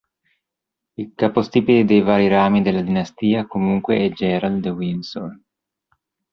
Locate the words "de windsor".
4.63-5.39